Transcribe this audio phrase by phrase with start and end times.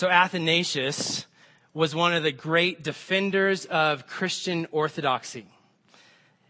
[0.00, 1.26] So Athanasius
[1.74, 5.44] was one of the great defenders of Christian orthodoxy.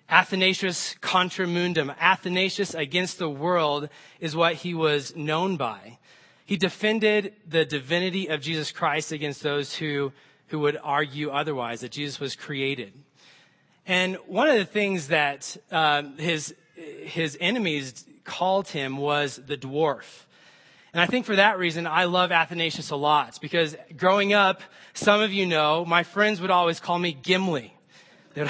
[0.08, 3.88] Athanasius contra mundum, Athanasius against the world
[4.20, 5.98] is what he was known by.
[6.46, 10.12] He defended the divinity of Jesus Christ against those who,
[10.46, 12.92] who would argue otherwise, that Jesus was created.
[13.84, 20.26] And one of the things that uh, his, his enemies called him was the dwarf.
[20.92, 24.62] And I think for that reason, I love Athanasius a lot because growing up,
[24.92, 27.74] some of you know, my friends would always call me Gimli.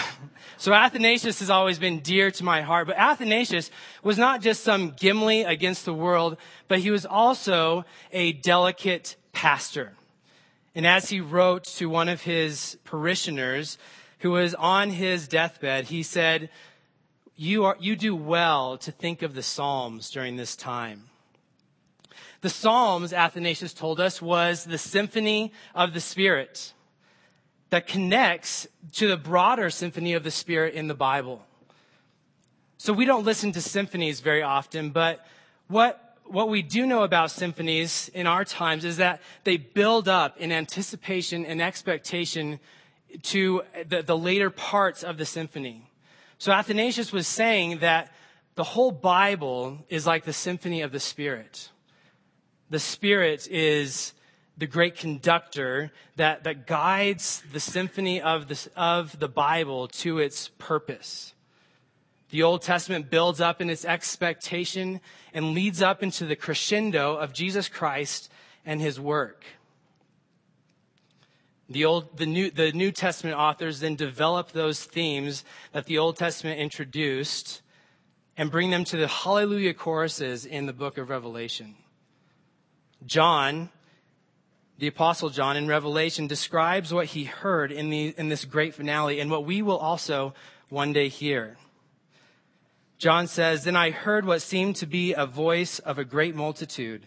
[0.61, 3.71] So Athanasius has always been dear to my heart, but Athanasius
[4.03, 6.37] was not just some Gimli against the world,
[6.69, 9.95] but he was also a delicate pastor.
[10.75, 13.79] And as he wrote to one of his parishioners
[14.19, 16.51] who was on his deathbed, he said,
[17.37, 21.10] you, are, you do well to think of the Psalms during this time.
[22.41, 26.73] The Psalms, Athanasius told us, was the symphony of the Spirit
[27.69, 31.45] that connects to the broader symphony of the Spirit in the Bible.
[32.79, 35.27] So we don't listen to symphonies very often, but
[35.69, 40.39] what, what we do know about symphonies in our times is that they build up
[40.39, 42.59] in anticipation and expectation
[43.23, 45.89] to the, the later parts of the symphony.
[46.39, 48.13] So Athanasius was saying that
[48.55, 51.69] the whole Bible is like the symphony of the Spirit.
[52.71, 54.15] The Spirit is
[54.57, 60.49] the great conductor that, that guides the symphony of the, of the Bible to its
[60.59, 61.35] purpose.
[62.31, 65.01] The Old Testament builds up in its expectation
[65.35, 68.31] and leads up into the crescendo of Jesus Christ
[68.65, 69.45] and his work.
[71.69, 76.17] The Old, the New, the New Testament authors then develop those themes that the Old
[76.17, 77.63] Testament introduced
[78.37, 81.75] and bring them to the hallelujah choruses in the book of Revelation.
[83.07, 83.71] John
[84.81, 89.21] the apostle John in Revelation describes what he heard in, the, in this great finale
[89.21, 90.33] and what we will also
[90.71, 91.59] one day hear.
[92.97, 97.07] John says, Then I heard what seemed to be a voice of a great multitude,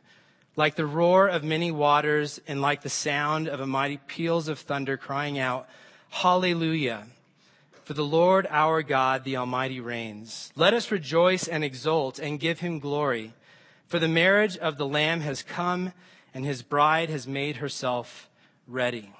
[0.55, 4.59] like the roar of many waters and like the sound of a mighty peals of
[4.59, 5.67] thunder crying out,
[6.11, 7.07] Hallelujah!
[7.85, 10.53] For the Lord our God, the Almighty reigns.
[10.55, 13.33] Let us rejoice and exult and give him glory.
[13.85, 15.93] For the marriage of the Lamb has come
[16.33, 18.29] and his bride has made herself
[18.67, 19.13] ready.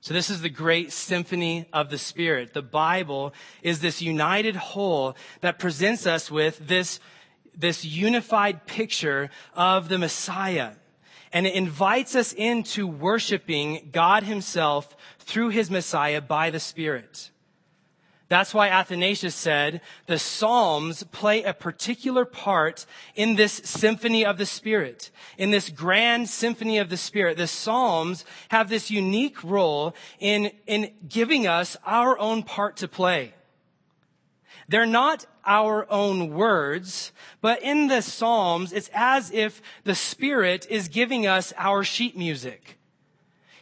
[0.00, 2.54] So this is the great symphony of the Spirit.
[2.54, 7.00] The Bible is this united whole that presents us with this,
[7.54, 10.72] this unified picture of the Messiah.
[11.32, 17.30] And it invites us into worshiping God himself through his Messiah by the Spirit.
[18.30, 22.86] That's why Athanasius said the Psalms play a particular part
[23.16, 27.36] in this symphony of the Spirit, in this grand symphony of the Spirit.
[27.36, 33.34] The Psalms have this unique role in, in giving us our own part to play.
[34.68, 40.86] They're not our own words, but in the Psalms, it's as if the Spirit is
[40.86, 42.78] giving us our sheet music.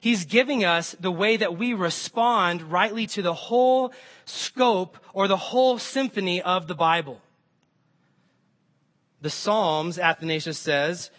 [0.01, 3.93] He's giving us the way that we respond rightly to the whole
[4.25, 7.21] scope or the whole symphony of the Bible.
[9.21, 11.11] The Psalms, Athanasius says,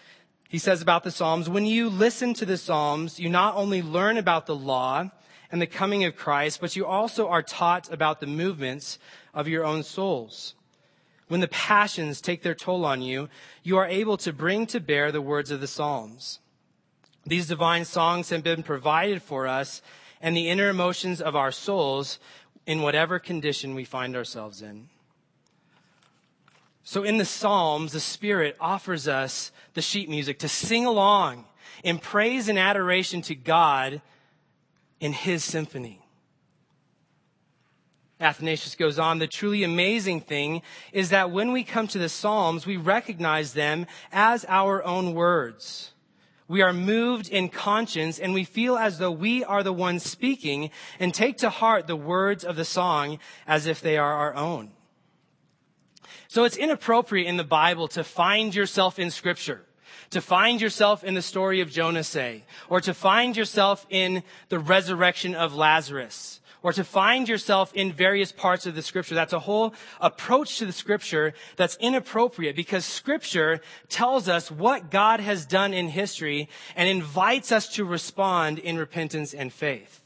[0.48, 4.18] he says about the Psalms, when you listen to the Psalms, you not only learn
[4.18, 5.12] about the law
[5.52, 8.98] and the coming of Christ, but you also are taught about the movements
[9.34, 10.56] of your own souls.
[11.28, 13.30] When the passions take their toll on you,
[13.62, 16.40] you are able to bring to bear the words of the Psalms.
[17.30, 19.84] These divine songs have been provided for us
[20.20, 22.18] and the inner emotions of our souls
[22.66, 24.90] in whatever condition we find ourselves in.
[26.84, 31.46] So in the Psalms, the Spirit offers us the sheet music to sing along
[31.84, 34.02] in praise and adoration to God
[35.00, 36.02] in His symphony.
[38.20, 42.66] Athanasius goes on, the truly amazing thing is that when we come to the Psalms,
[42.66, 45.92] we recognize them as our own words.
[46.50, 50.72] We are moved in conscience and we feel as though we are the ones speaking
[51.00, 54.72] and take to heart the words of the song as if they are our own.
[56.28, 59.62] So it's inappropriate in the Bible to find yourself in scripture,
[60.10, 64.60] to find yourself in the story of Jonah, say, or to find yourself in the
[64.60, 69.16] resurrection of Lazarus or to find yourself in various parts of the scripture.
[69.16, 75.20] That's a whole approach to the scripture that's inappropriate because scripture tells us what God
[75.20, 80.02] has done in history and invites us to respond in repentance and faith.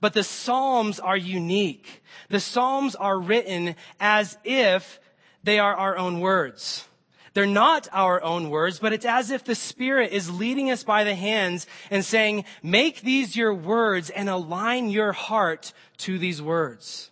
[0.00, 2.02] But the Psalms are unique.
[2.28, 4.98] The Psalms are written as if
[5.44, 6.86] they are our own words.
[7.34, 11.04] They're not our own words, but it's as if the Spirit is leading us by
[11.04, 17.10] the hands and saying, make these your words and align your heart to these words.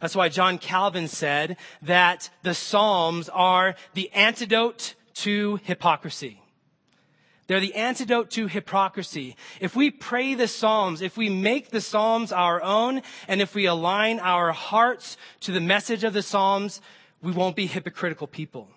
[0.00, 6.40] That's why John Calvin said that the Psalms are the antidote to hypocrisy.
[7.48, 9.34] They're the antidote to hypocrisy.
[9.60, 13.66] If we pray the Psalms, if we make the Psalms our own, and if we
[13.66, 16.80] align our hearts to the message of the Psalms,
[17.20, 18.68] we won't be hypocritical people.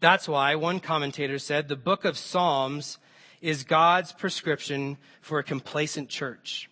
[0.00, 2.98] That's why one commentator said the book of Psalms
[3.42, 6.70] is God's prescription for a complacent church.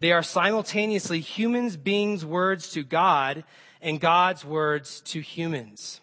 [0.00, 3.44] They are simultaneously humans' beings' words to God
[3.80, 6.00] and God's words to humans.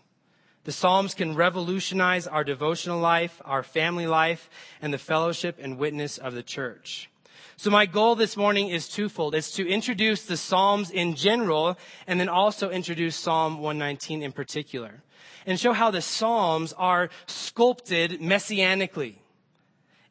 [0.64, 4.50] The Psalms can revolutionize our devotional life, our family life,
[4.82, 7.10] and the fellowship and witness of the church.
[7.58, 9.36] So my goal this morning is twofold.
[9.36, 11.78] It's to introduce the Psalms in general
[12.08, 15.02] and then also introduce Psalm 119 in particular
[15.50, 19.16] and show how the Psalms are sculpted messianically.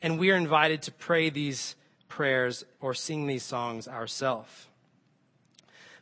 [0.02, 1.76] And we are invited to pray these
[2.08, 4.67] prayers or sing these songs ourselves.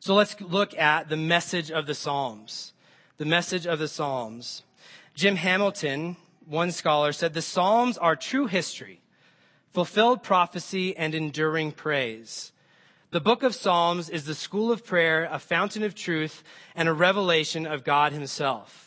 [0.00, 2.72] So let's look at the message of the Psalms.
[3.18, 4.62] The message of the Psalms.
[5.14, 6.16] Jim Hamilton,
[6.46, 9.02] one scholar, said the Psalms are true history,
[9.74, 12.52] fulfilled prophecy, and enduring praise.
[13.10, 16.42] The book of Psalms is the school of prayer, a fountain of truth,
[16.74, 18.85] and a revelation of God Himself.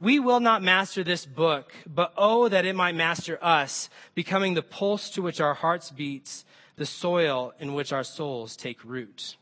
[0.00, 4.62] We will not master this book, but oh, that it might master us, becoming the
[4.62, 6.44] pulse to which our hearts beats,
[6.76, 9.36] the soil in which our souls take root.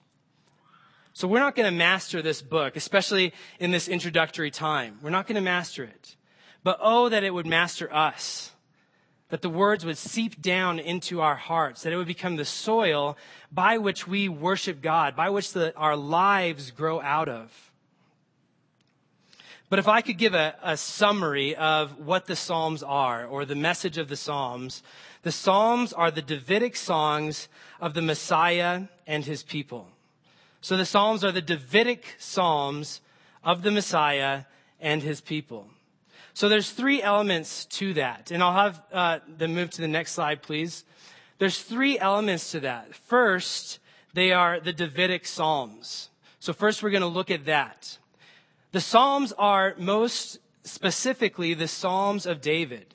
[1.13, 4.99] So we're not going to master this book, especially in this introductory time.
[5.03, 6.17] We're not going to master it.
[6.63, 8.51] But oh, that it would master us.
[9.29, 13.17] That the words would seep down into our hearts, that it would become the soil
[13.53, 17.73] by which we worship God, by which the, our lives grow out of.
[19.69, 23.57] But if I could give a, a, summary of what the Psalms are, or the
[23.57, 24.83] message of the Psalms,
[25.23, 27.49] the Psalms are the Davidic songs
[27.81, 29.89] of the Messiah and his people.
[30.61, 33.01] So the Psalms are the Davidic Psalms
[33.43, 34.43] of the Messiah
[34.81, 35.69] and his people.
[36.33, 38.31] So there's three elements to that.
[38.31, 40.85] And I'll have uh, them move to the next slide, please.
[41.39, 42.95] There's three elements to that.
[42.95, 43.79] First,
[44.15, 46.11] they are the Davidic Psalms.
[46.39, 47.99] So first we're going to look at that.
[48.73, 52.95] The Psalms are most specifically the Psalms of David.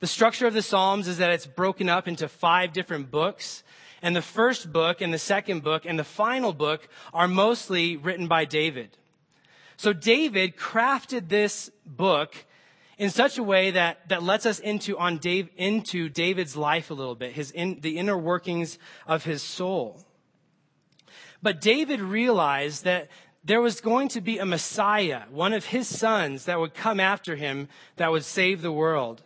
[0.00, 3.62] The structure of the Psalms is that it's broken up into five different books.
[4.02, 8.28] And the first book and the second book and the final book are mostly written
[8.28, 8.96] by David.
[9.76, 12.34] So David crafted this book
[12.98, 16.94] in such a way that, that lets us into, on Dave, into David's life a
[16.94, 20.04] little bit, his in, the inner workings of his soul.
[21.42, 23.08] But David realized that
[23.42, 27.36] there was going to be a Messiah, one of his sons that would come after
[27.36, 29.22] him that would save the world.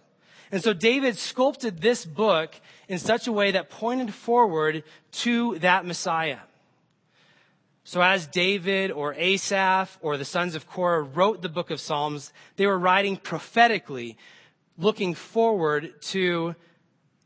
[0.53, 2.55] And so David sculpted this book
[2.89, 6.39] in such a way that pointed forward to that Messiah.
[7.83, 12.33] So as David or Asaph or the sons of Korah wrote the book of Psalms,
[12.57, 14.17] they were writing prophetically,
[14.79, 16.55] looking forward to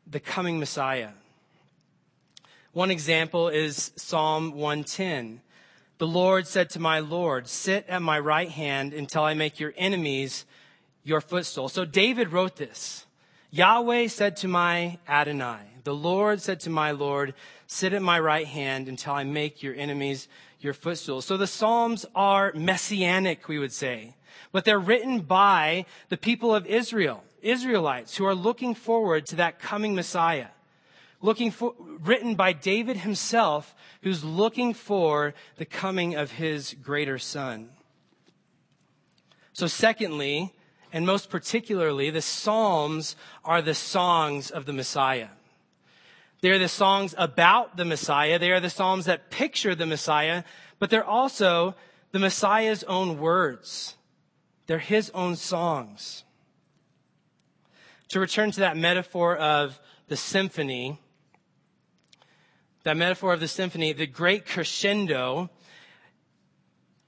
[0.07, 1.11] the coming Messiah.
[2.73, 5.43] One example is Psalm 110.
[5.99, 9.75] The Lord said to my Lord, Sit at my right hand until I make your
[9.77, 10.47] enemies
[11.03, 11.69] your footstool.
[11.69, 13.05] So David wrote this.
[13.51, 17.35] Yahweh said to my Adonai, The Lord said to my Lord,
[17.67, 20.29] Sit at my right hand until I make your enemies
[20.61, 21.21] your footstool.
[21.21, 24.15] So the Psalms are messianic, we would say,
[24.53, 29.59] but they're written by the people of Israel, Israelites who are looking forward to that
[29.59, 30.49] coming Messiah
[31.21, 37.71] looking for, written by David himself, who's looking for the coming of his greater son.
[39.53, 40.55] So secondly,
[40.93, 45.29] and most particularly, the Psalms are the songs of the Messiah.
[46.41, 48.39] They are the songs about the Messiah.
[48.39, 50.45] They are the Psalms that picture the Messiah,
[50.79, 51.75] but they're also
[52.13, 53.97] the Messiah's own words.
[54.67, 56.25] They're his own songs.
[58.11, 61.01] To return to that metaphor of the symphony,
[62.89, 65.51] that metaphor of the symphony, the great crescendo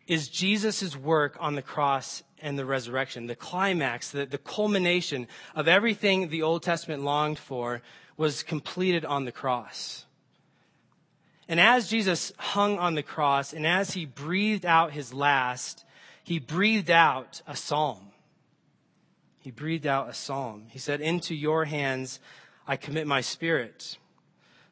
[0.07, 3.29] is Jesus' work on the cross and the resurrection.
[3.29, 7.81] The climax, the, the culmination of everything the Old Testament longed for
[8.19, 10.05] was completed on the cross.
[11.49, 15.87] And as Jesus hung on the cross and as he breathed out his last,
[16.23, 18.09] he breathed out a psalm.
[19.39, 20.67] He breathed out a psalm.
[20.69, 22.21] He said, Into your hands
[22.67, 23.97] I commit my spirit.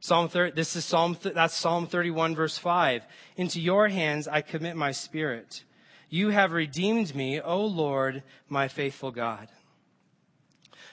[0.00, 3.04] Psalm 30, this is Psalm, that's Psalm 31 verse 5.
[3.36, 5.64] Into your hands I commit my spirit.
[6.08, 9.48] You have redeemed me, O Lord, my faithful God.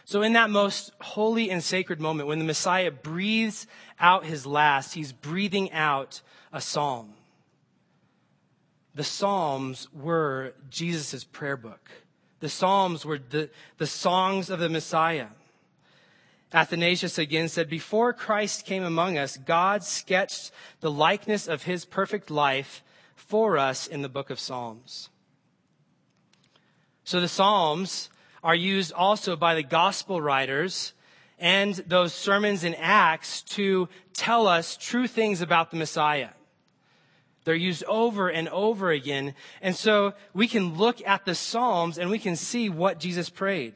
[0.03, 3.65] So, in that most holy and sacred moment, when the Messiah breathes
[3.99, 6.21] out his last, he's breathing out
[6.53, 7.13] a psalm.
[8.93, 11.89] The Psalms were Jesus' prayer book.
[12.39, 15.27] The Psalms were the, the songs of the Messiah.
[16.55, 22.31] Athanasius again said, Before Christ came among us, God sketched the likeness of his perfect
[22.31, 22.81] life
[23.13, 25.09] for us in the book of Psalms.
[27.03, 28.09] So the Psalms
[28.41, 30.93] are used also by the gospel writers
[31.37, 36.29] and those sermons in Acts to tell us true things about the Messiah.
[37.43, 39.35] They're used over and over again.
[39.61, 43.73] And so we can look at the Psalms and we can see what Jesus prayed.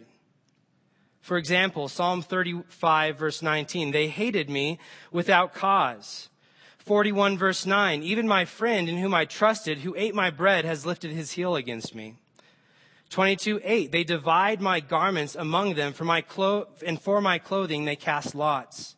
[1.21, 4.79] For example, Psalm 35 verse 19, they hated me
[5.11, 6.29] without cause.
[6.79, 10.85] 41 verse 9, even my friend in whom I trusted, who ate my bread, has
[10.85, 12.15] lifted his heel against me.
[13.09, 17.85] 22 8, they divide my garments among them, for my clo- and for my clothing
[17.85, 18.95] they cast lots.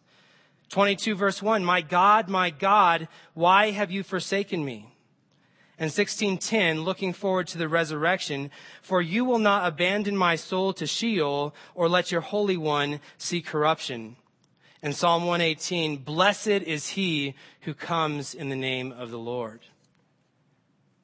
[0.69, 4.87] 22 verse 1, my God, my God, why have you forsaken me?
[5.81, 8.51] And 1610, looking forward to the resurrection,
[8.83, 13.41] for you will not abandon my soul to Sheol or let your Holy One see
[13.41, 14.15] corruption.
[14.83, 19.61] And Psalm 118, blessed is he who comes in the name of the Lord.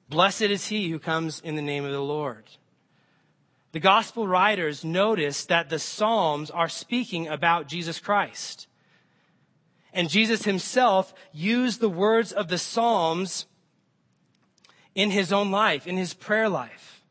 [0.10, 2.44] Blessed is he who comes in the name of the Lord.
[3.72, 8.68] The gospel writers notice that the Psalms are speaking about Jesus Christ.
[9.92, 13.48] And Jesus himself used the words of the Psalms
[14.98, 17.04] in his own life, in his prayer life.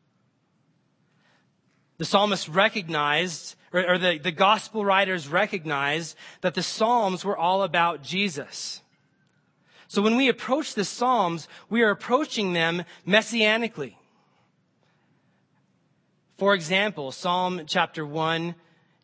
[1.97, 7.63] The psalmist recognized, or, or the, the gospel writers recognized that the Psalms were all
[7.63, 8.81] about Jesus.
[9.87, 13.95] So when we approach the Psalms, we are approaching them messianically.
[16.37, 18.53] For example, Psalm chapter 1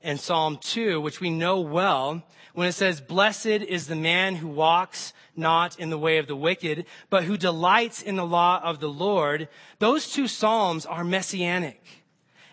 [0.03, 2.21] and Psalm 2, which we know well,
[2.53, 6.35] when it says, Blessed is the man who walks not in the way of the
[6.35, 11.81] wicked, but who delights in the law of the Lord, those two Psalms are messianic.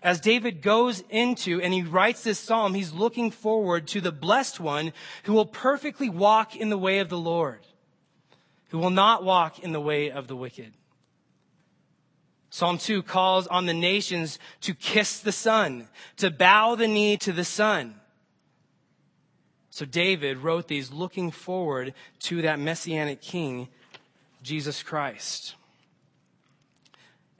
[0.02, 4.58] As David goes into and he writes this Psalm, he's looking forward to the blessed
[4.58, 7.60] one who will perfectly walk in the way of the Lord,
[8.70, 10.72] who will not walk in the way of the wicked.
[12.48, 17.32] Psalm 2 calls on the nations to kiss the Son, to bow the knee to
[17.32, 17.99] the Son.
[19.70, 23.68] So David wrote these looking forward to that messianic king,
[24.42, 25.54] Jesus Christ.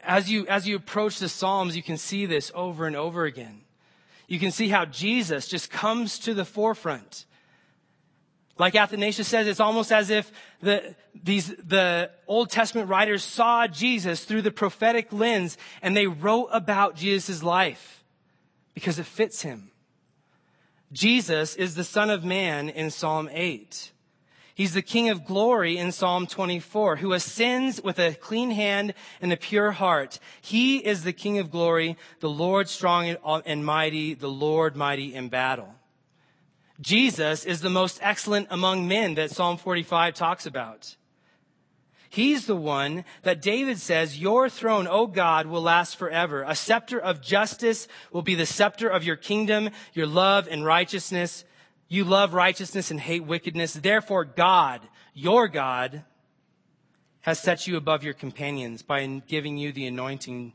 [0.03, 3.63] As you, as you approach the Psalms, you can see this over and over again.
[4.29, 7.27] You can see how Jesus just comes to the forefront.
[8.57, 14.25] Like Athanasius says, it's almost as if the, these, the Old Testament writers saw Jesus
[14.25, 18.05] through the prophetic lens and they wrote about Jesus' life
[18.75, 19.70] because it fits him.
[20.93, 23.93] Jesus is the Son of Man in Psalm 8.
[24.55, 29.33] He's the King of glory in Psalm 24, who ascends with a clean hand and
[29.33, 30.19] a pure heart.
[30.41, 33.17] He is the King of glory, the Lord strong
[33.47, 35.75] and mighty, the Lord mighty in battle.
[36.81, 40.97] Jesus is the most excellent among men that Psalm 45 talks about.
[42.13, 46.43] He's the one that David says, Your throne, O God, will last forever.
[46.43, 51.45] A scepter of justice will be the scepter of your kingdom, your love and righteousness.
[51.87, 53.75] You love righteousness and hate wickedness.
[53.75, 54.81] Therefore, God,
[55.15, 56.03] your God,
[57.21, 60.53] has set you above your companions by giving you the anointing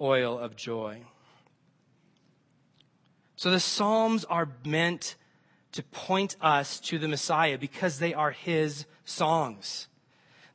[0.00, 1.02] oil of joy.
[3.36, 5.16] So the Psalms are meant
[5.72, 9.88] to point us to the Messiah because they are his songs.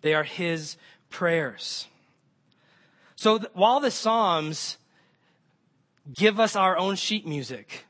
[0.08, 0.78] They are his
[1.10, 1.86] prayers.
[3.18, 4.78] So th- while the Psalms
[6.14, 7.84] give us our own sheet music,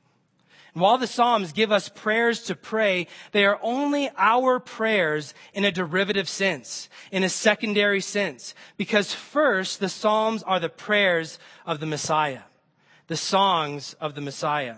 [0.73, 5.63] and while the Psalms give us prayers to pray, they are only our prayers in
[5.63, 8.55] a derivative sense, in a secondary sense.
[8.77, 12.45] Because first, the Psalms are the prayers of the Messiah,
[13.05, 14.77] the songs of the Messiah.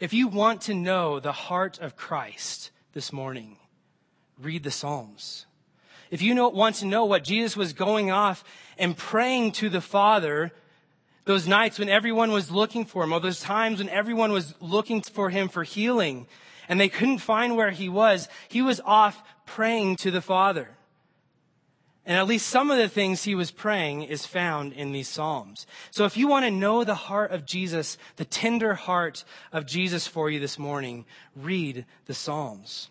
[0.00, 3.58] If you want to know the heart of Christ this morning,
[4.40, 5.46] read the Psalms.
[6.10, 8.44] If you want to know what Jesus was going off
[8.78, 10.52] and praying to the Father,
[11.24, 15.02] those nights when everyone was looking for him, or those times when everyone was looking
[15.02, 16.26] for him for healing,
[16.68, 20.70] and they couldn't find where he was, he was off praying to the Father.
[22.06, 25.66] And at least some of the things he was praying is found in these Psalms.
[25.90, 30.06] So if you want to know the heart of Jesus, the tender heart of Jesus
[30.06, 31.04] for you this morning,
[31.36, 32.88] read the Psalms.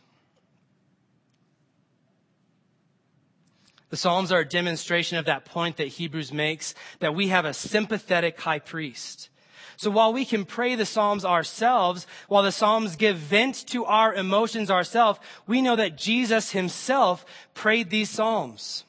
[3.90, 7.54] The Psalms are a demonstration of that point that Hebrews makes that we have a
[7.54, 9.30] sympathetic high priest.
[9.78, 14.14] So while we can pray the Psalms ourselves, while the Psalms give vent to our
[14.14, 18.84] emotions ourselves, we know that Jesus himself prayed these Psalms.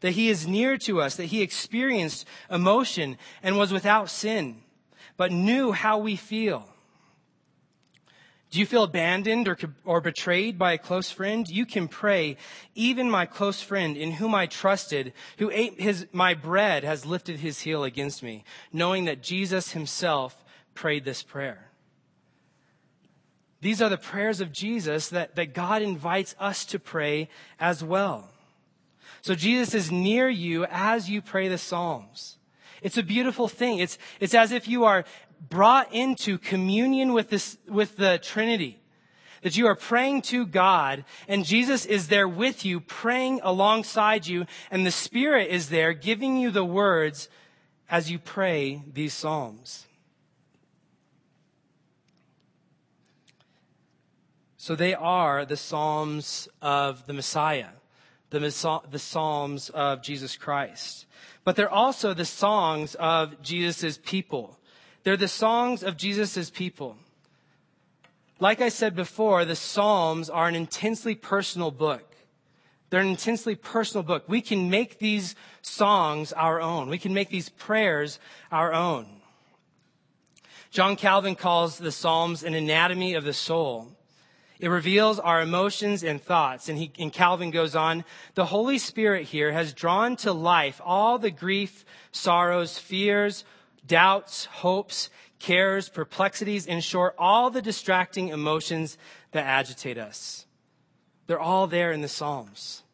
[0.00, 4.62] That he is near to us, that he experienced emotion and was without sin,
[5.16, 6.68] but knew how we feel.
[8.50, 11.48] Do you feel abandoned or, or betrayed by a close friend?
[11.48, 12.36] You can pray,
[12.74, 17.38] even my close friend in whom I trusted, who ate his, my bread has lifted
[17.38, 21.70] his heel against me, knowing that Jesus himself prayed this prayer.
[23.60, 27.28] These are the prayers of Jesus that, that God invites us to pray
[27.60, 28.30] as well.
[29.22, 32.38] So Jesus is near you as you pray the Psalms.
[32.82, 33.78] It's a beautiful thing.
[33.78, 35.04] It's, it's as if you are
[35.48, 38.76] brought into communion with this, with the Trinity.
[39.42, 44.44] That you are praying to God and Jesus is there with you, praying alongside you,
[44.70, 47.30] and the Spirit is there giving you the words
[47.88, 49.86] as you pray these Psalms.
[54.58, 57.70] So they are the Psalms of the Messiah,
[58.28, 58.40] the,
[58.90, 61.06] the Psalms of Jesus Christ.
[61.44, 64.59] But they're also the songs of Jesus' people.
[65.02, 66.96] They're the songs of Jesus' people.
[68.38, 72.16] Like I said before, the Psalms are an intensely personal book.
[72.88, 74.24] They're an intensely personal book.
[74.28, 76.88] We can make these songs our own.
[76.88, 78.18] We can make these prayers
[78.50, 79.06] our own.
[80.70, 83.88] John Calvin calls the Psalms an anatomy of the soul.
[84.58, 86.68] It reveals our emotions and thoughts.
[86.68, 88.04] And, he, and Calvin goes on,
[88.34, 93.44] the Holy Spirit here has drawn to life all the grief, sorrows, fears,
[93.90, 98.96] doubts, hopes, cares, perplexities, in short, all the distracting emotions
[99.32, 100.46] that agitate us.
[101.26, 102.84] They're all there in the Psalms.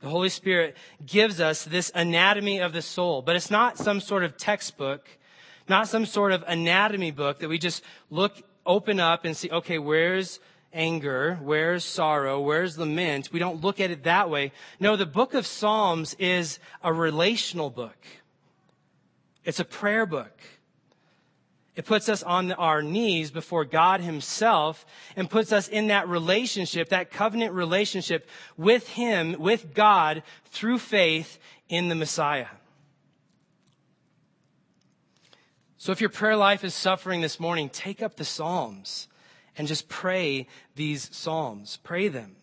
[0.00, 4.24] The Holy Spirit gives us this anatomy of the soul, but it's not some sort
[4.24, 5.06] of textbook,
[5.68, 9.78] not some sort of anatomy book that we just look, open up and see, okay,
[9.78, 10.40] where's
[10.72, 11.38] anger?
[11.42, 12.40] Where's sorrow?
[12.40, 13.30] Where's lament?
[13.30, 14.52] We don't look at it that way.
[14.80, 17.98] No, the book of Psalms is a relational book.
[19.46, 20.38] It's a prayer book.
[21.76, 26.88] It puts us on our knees before God Himself and puts us in that relationship,
[26.88, 32.48] that covenant relationship with Him, with God, through faith in the Messiah.
[35.76, 39.06] So if your prayer life is suffering this morning, take up the Psalms
[39.56, 41.78] and just pray these Psalms.
[41.84, 42.36] Pray them.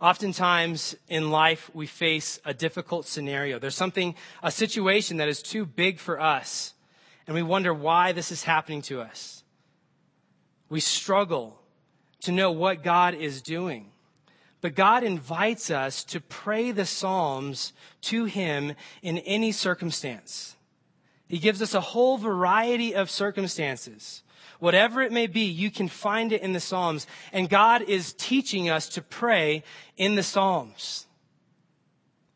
[0.00, 3.58] Oftentimes in life, we face a difficult scenario.
[3.58, 6.74] There's something, a situation that is too big for us,
[7.26, 9.42] and we wonder why this is happening to us.
[10.68, 11.60] We struggle
[12.20, 13.90] to know what God is doing.
[14.60, 20.56] But God invites us to pray the Psalms to Him in any circumstance.
[21.28, 24.22] He gives us a whole variety of circumstances
[24.58, 27.06] Whatever it may be, you can find it in the Psalms.
[27.32, 29.62] And God is teaching us to pray
[29.96, 31.06] in the Psalms.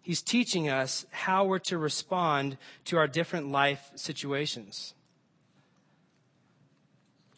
[0.02, 4.94] He's teaching us how we're to respond to our different life situations.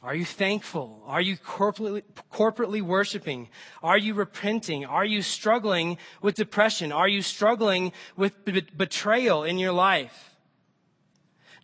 [0.03, 1.03] Are you thankful?
[1.07, 3.49] Are you corporately, corporately worshiping?
[3.83, 4.85] Are you repenting?
[4.85, 6.93] Are you struggling with depression?
[6.93, 10.34] Are you struggling with be- betrayal in your life?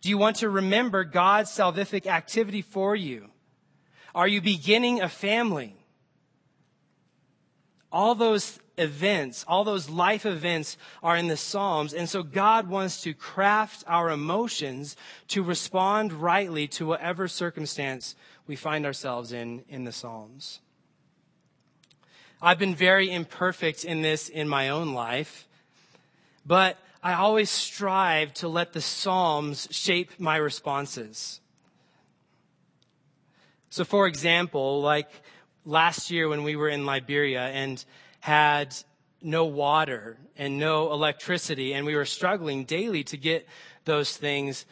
[0.01, 3.29] Do you want to remember God's salvific activity for you?
[4.13, 5.75] Are you beginning a family?
[7.91, 11.93] All those events, all those life events are in the Psalms.
[11.93, 14.95] And so God wants to craft our emotions
[15.29, 18.15] to respond rightly to whatever circumstance
[18.47, 20.61] we find ourselves in in the Psalms.
[22.41, 25.47] I've been very imperfect in this in my own life,
[26.43, 31.41] but I always strive to let the Psalms shape my responses.
[33.71, 35.09] So, for example, like
[35.65, 37.83] last year when we were in Liberia and
[38.19, 38.75] had
[39.21, 43.47] no water and no electricity, and we were struggling daily to get
[43.85, 44.65] those things,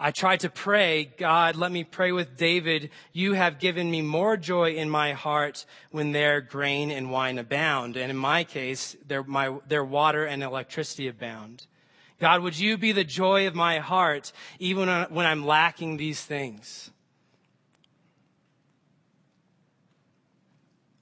[0.00, 2.90] I tried to pray, God, let me pray with David.
[3.12, 7.96] You have given me more joy in my heart when their grain and wine abound.
[7.96, 11.66] And in my case, their, my, their water and electricity abound.
[12.20, 16.90] God, would you be the joy of my heart even when I'm lacking these things?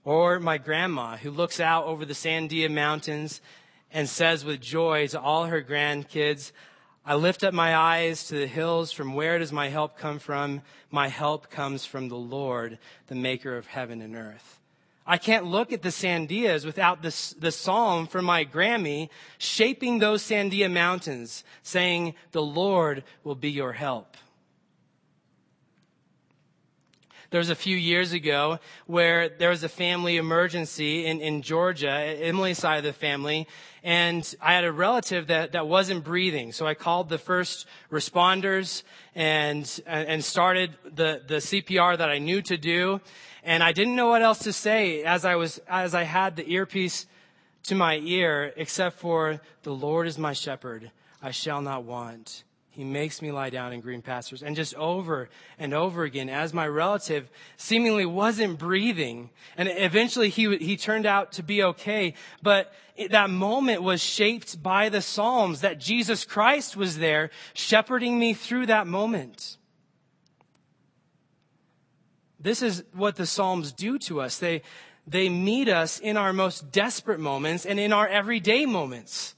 [0.04, 3.42] Or my grandma who looks out over the Sandia Mountains
[3.90, 6.52] and says with joy to all her grandkids,
[7.08, 8.90] I lift up my eyes to the hills.
[8.90, 10.62] From where does my help come from?
[10.90, 14.60] My help comes from the Lord, the maker of heaven and earth.
[15.06, 20.20] I can't look at the Sandias without this, the psalm from my Grammy shaping those
[20.20, 24.16] Sandia mountains, saying, The Lord will be your help.
[27.30, 31.90] There was a few years ago where there was a family emergency in, in Georgia,
[31.90, 33.46] Emily's side of the family,
[33.86, 36.50] and I had a relative that, that wasn't breathing.
[36.50, 38.82] So I called the first responders
[39.14, 43.00] and, and started the, the CPR that I knew to do.
[43.44, 46.50] And I didn't know what else to say as I was, as I had the
[46.50, 47.06] earpiece
[47.68, 50.90] to my ear, except for the Lord is my shepherd.
[51.22, 52.42] I shall not want.
[52.76, 54.42] He makes me lie down in green pastures.
[54.42, 59.30] And just over and over again, as my relative seemingly wasn't breathing.
[59.56, 62.12] And eventually he, he turned out to be okay.
[62.42, 68.18] But it, that moment was shaped by the Psalms that Jesus Christ was there shepherding
[68.18, 69.56] me through that moment.
[72.38, 74.38] This is what the Psalms do to us.
[74.38, 74.60] They,
[75.06, 79.34] they meet us in our most desperate moments and in our everyday moments.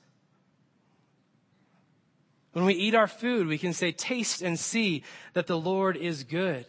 [2.58, 6.24] When we eat our food, we can say, Taste and see that the Lord is
[6.24, 6.66] good.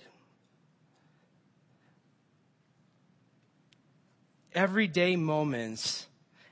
[4.54, 6.06] Everyday moments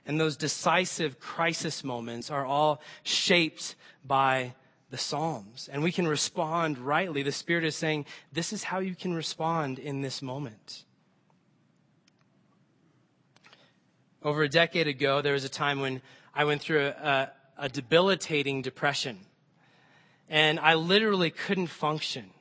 [0.07, 4.55] and those decisive crisis moments are all shaped by
[4.89, 5.69] the Psalms.
[5.71, 7.21] And we can respond rightly.
[7.21, 10.83] The Spirit is saying, this is how you can respond in this moment.
[14.23, 16.01] Over a decade ago, there was a time when
[16.33, 19.19] I went through a, a, a debilitating depression.
[20.29, 22.31] And I literally couldn't function.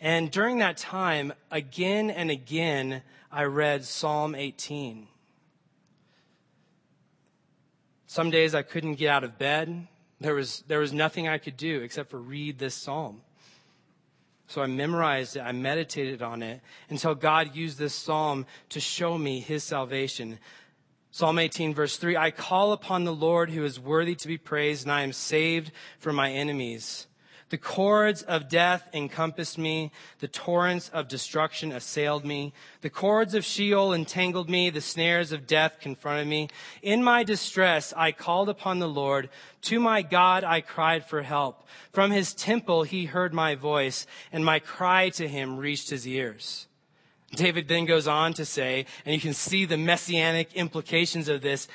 [0.00, 5.06] And during that time, again and again, I read Psalm 18.
[8.06, 9.86] Some days I couldn't get out of bed.
[10.20, 13.20] There was, there was nothing I could do except for read this psalm.
[14.46, 19.18] So I memorized it, I meditated on it until God used this psalm to show
[19.18, 20.38] me his salvation.
[21.10, 24.84] Psalm 18, verse 3 I call upon the Lord who is worthy to be praised,
[24.84, 27.06] and I am saved from my enemies.
[27.50, 29.90] The cords of death encompassed me.
[30.18, 32.52] The torrents of destruction assailed me.
[32.82, 34.68] The cords of Sheol entangled me.
[34.68, 36.48] The snares of death confronted me.
[36.82, 39.30] In my distress, I called upon the Lord.
[39.62, 41.66] To my God, I cried for help.
[41.90, 46.67] From his temple, he heard my voice, and my cry to him reached his ears.
[47.32, 51.68] David then goes on to say, and you can see the messianic implications of this.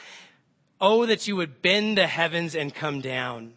[0.81, 3.53] Oh, that you would bend the heavens and come down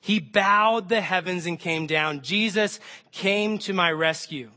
[0.00, 2.22] he bowed the heavens and came down.
[2.22, 2.80] Jesus
[3.12, 4.50] came to my rescue.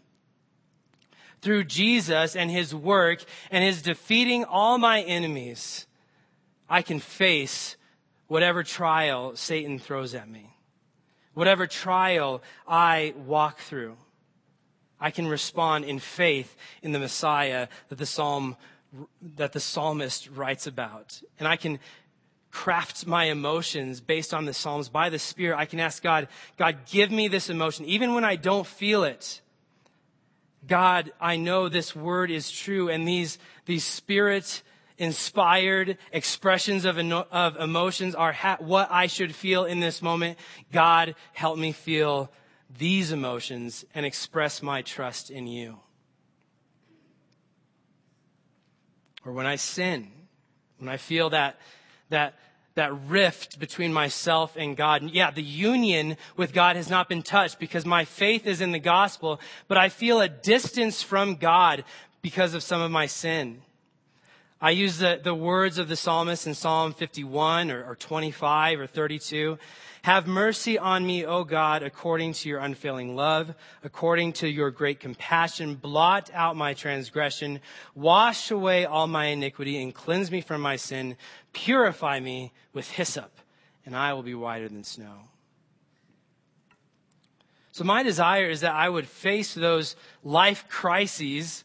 [1.41, 5.85] Through Jesus and his work and his defeating all my enemies,
[6.69, 7.75] I can face
[8.27, 10.55] whatever trial Satan throws at me.
[11.33, 13.97] Whatever trial I walk through,
[14.99, 18.55] I can respond in faith in the Messiah that the psalm
[19.35, 21.19] that the psalmist writes about.
[21.39, 21.79] And I can
[22.53, 26.77] craft my emotions based on the Psalms by the Spirit, I can ask God, God,
[26.85, 29.41] give me this emotion, even when I don't feel it.
[30.67, 34.61] God, I know this word is true, and these, these spirit
[34.99, 40.37] inspired expressions of, of emotions are ha- what I should feel in this moment.
[40.71, 42.31] God, help me feel
[42.77, 45.79] these emotions and express my trust in you.
[49.25, 50.11] Or when I sin,
[50.79, 51.57] when I feel that
[52.13, 52.35] that,
[52.75, 55.03] that rift between myself and God.
[55.11, 58.79] Yeah, the union with God has not been touched because my faith is in the
[58.79, 61.83] gospel, but I feel a distance from God
[62.21, 63.61] because of some of my sin.
[64.61, 68.87] I use the, the words of the psalmist in Psalm 51 or, or 25 or
[68.87, 69.57] 32.
[70.03, 74.99] Have mercy on me, O God, according to your unfailing love, according to your great
[74.99, 75.75] compassion.
[75.75, 77.61] Blot out my transgression.
[77.95, 81.15] Wash away all my iniquity and cleanse me from my sin.
[81.53, 83.31] Purify me with hyssop,
[83.85, 85.29] and I will be whiter than snow.
[87.71, 91.63] So my desire is that I would face those life crises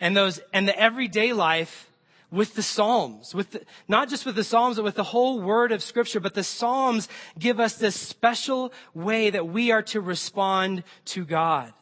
[0.00, 1.85] and those, and the everyday life
[2.30, 5.72] with the Psalms, with the, not just with the Psalms, but with the whole word
[5.72, 6.20] of Scripture.
[6.20, 7.08] But the Psalms
[7.38, 11.72] give us this special way that we are to respond to God.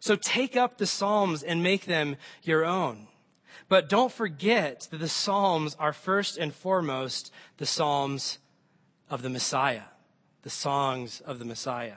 [0.00, 3.06] So take up the Psalms and make them your own.
[3.68, 8.38] But don't forget that the Psalms are first and foremost the Psalms
[9.08, 9.82] of the Messiah,
[10.42, 11.96] the songs of the Messiah.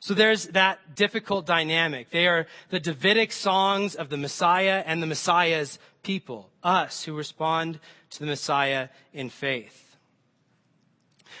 [0.00, 2.10] So there's that difficult dynamic.
[2.10, 7.80] They are the Davidic songs of the Messiah and the Messiah's people, us who respond
[8.10, 9.96] to the Messiah in faith.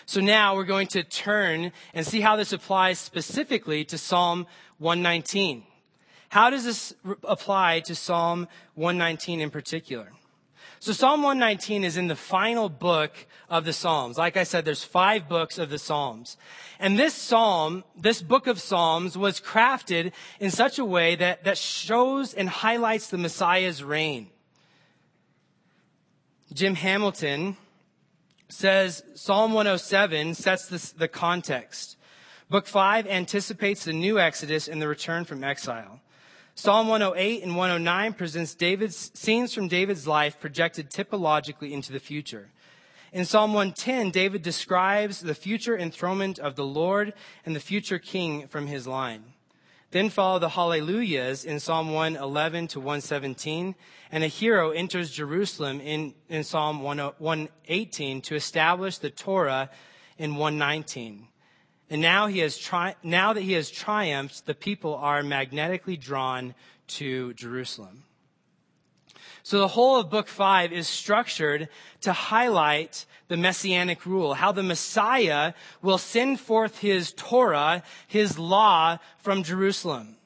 [0.06, 4.46] So now we're going to turn and see how this applies specifically to Psalm
[4.78, 5.64] 119.
[6.30, 6.94] how does this
[7.24, 10.12] apply to Psalm 119 in particular?
[10.80, 13.12] So Psalm 119 is in the final book
[13.50, 14.16] of the Psalms.
[14.16, 16.36] Like I said, there's five books of the Psalms.
[16.78, 21.58] And this Psalm, this book of Psalms was crafted in such a way that, that
[21.58, 24.28] shows and highlights the Messiah's reign.
[26.52, 27.56] Jim Hamilton
[28.48, 31.96] says Psalm 107 sets this, the context.
[32.48, 36.00] Book 5 anticipates the new Exodus and the return from exile.
[36.54, 42.48] Psalm 108 and 109 presents David's scenes from David's life projected typologically into the future.
[43.12, 47.12] In Psalm 110, David describes the future enthronement of the Lord
[47.44, 49.34] and the future king from his line.
[49.90, 53.74] Then follow the hallelujahs in Psalm 111 to 117,
[54.12, 59.70] and a hero enters Jerusalem in, in Psalm 118 to establish the Torah
[60.18, 61.28] in 119.
[61.90, 66.54] And now he has tri- now that he has triumphed, the people are magnetically drawn
[66.88, 68.04] to Jerusalem.
[69.48, 71.70] So the whole of book five is structured
[72.02, 78.98] to highlight the messianic rule, how the Messiah will send forth his Torah, his law
[79.16, 80.16] from Jerusalem.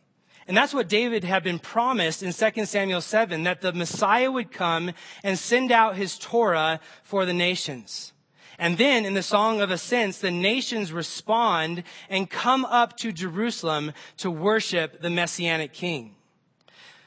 [0.49, 4.51] And that's what David had been promised in 2 Samuel 7, that the Messiah would
[4.51, 4.91] come
[5.23, 8.13] and send out his Torah for the nations.
[8.59, 13.93] And then in the Song of Ascents, the nations respond and come up to Jerusalem
[14.17, 16.17] to worship the Messianic King.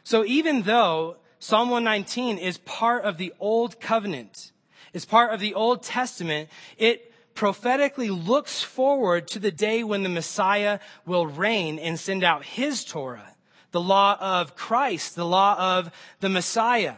[0.06, 4.52] So even though Psalm 119 is part of the Old Covenant,
[4.94, 10.10] It's part of the Old Testament, it prophetically looks forward to the day when the
[10.10, 13.36] Messiah will reign and send out his Torah,
[13.72, 16.96] the law of Christ, the law of the Messiah.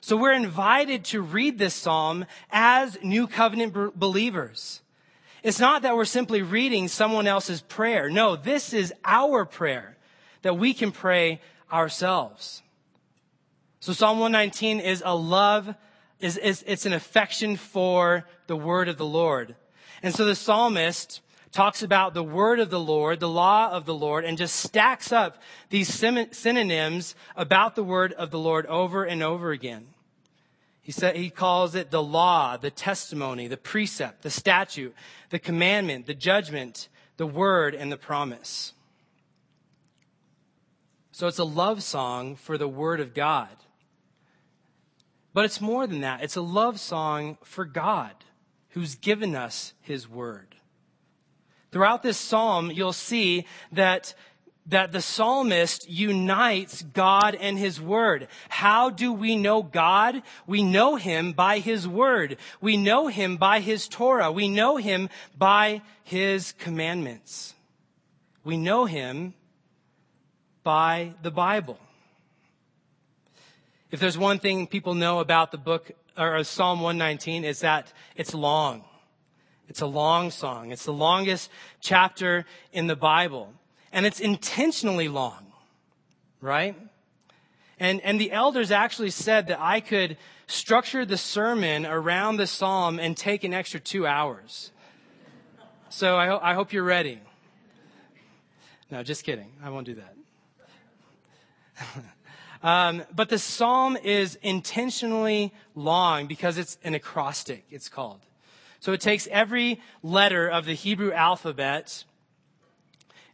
[0.00, 4.80] So we're invited to read this psalm as new covenant believers.
[5.42, 8.08] It's not that we're simply reading someone else's prayer.
[8.08, 9.96] No, this is our prayer
[10.42, 11.40] that we can pray
[11.72, 12.62] ourselves.
[13.82, 15.74] So Psalm 119 is a love,
[16.20, 19.56] is, is, it's an affection for the word of the Lord.
[20.04, 23.92] And so the psalmist talks about the word of the Lord, the law of the
[23.92, 29.20] Lord, and just stacks up these synonyms about the word of the Lord over and
[29.20, 29.88] over again.
[30.80, 34.94] He said, he calls it the law, the testimony, the precept, the statute,
[35.30, 38.74] the commandment, the judgment, the word, and the promise.
[41.10, 43.48] So it's a love song for the word of God.
[45.34, 46.22] But it's more than that.
[46.22, 48.12] It's a love song for God
[48.70, 50.54] who's given us his word.
[51.70, 54.14] Throughout this psalm, you'll see that
[54.66, 58.28] that the psalmist unites God and his word.
[58.48, 60.22] How do we know God?
[60.46, 62.36] We know him by his word.
[62.60, 64.30] We know him by his Torah.
[64.30, 67.54] We know him by his commandments.
[68.44, 69.34] We know him
[70.62, 71.78] by the Bible.
[73.92, 78.32] If there's one thing people know about the book or Psalm 119 is that it's
[78.34, 78.84] long.
[79.68, 80.72] It's a long song.
[80.72, 81.50] It's the longest
[81.80, 83.52] chapter in the Bible
[83.92, 85.46] and it's intentionally long,
[86.40, 86.74] right?
[87.78, 92.98] And, and the elders actually said that I could structure the sermon around the psalm
[92.98, 94.70] and take an extra two hours.
[95.90, 97.20] So I, ho- I hope you're ready.
[98.90, 99.52] No, just kidding.
[99.62, 100.16] I won't do that.
[102.62, 108.20] um, but the psalm is intentionally long because it's an acrostic, it's called.
[108.80, 112.04] So it takes every letter of the Hebrew alphabet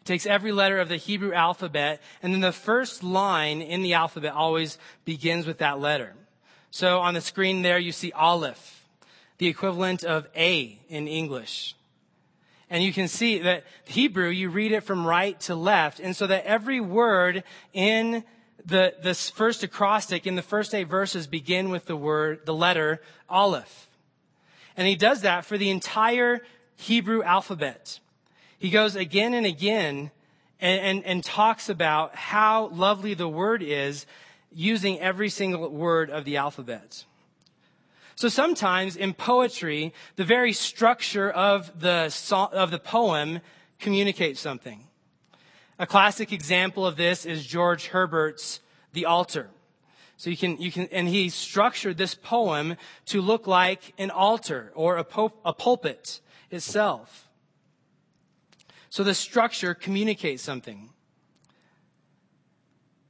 [0.00, 3.94] It takes every letter of the Hebrew alphabet, and then the first line in the
[3.94, 6.14] alphabet always begins with that letter.
[6.70, 8.86] So on the screen there, you see Aleph,
[9.38, 11.74] the equivalent of A in English.
[12.70, 16.00] And you can see that Hebrew, you read it from right to left.
[16.00, 18.24] And so that every word in
[18.68, 23.00] the, this first acrostic in the first eight verses begin with the word, the letter
[23.28, 23.88] Aleph.
[24.76, 26.40] And he does that for the entire
[26.76, 27.98] Hebrew alphabet
[28.58, 30.10] he goes again and again
[30.60, 34.06] and, and, and, talks about how lovely the word is
[34.52, 37.04] using every single word of the alphabet.
[38.16, 42.12] So sometimes in poetry, the very structure of the,
[42.52, 43.40] of the poem
[43.78, 44.87] communicates something.
[45.78, 48.60] A classic example of this is George Herbert's
[48.92, 49.50] The Altar.
[50.16, 54.72] So you can, you can, and he structured this poem to look like an altar
[54.74, 57.28] or a, pul- a pulpit itself.
[58.90, 60.90] So the structure communicates something.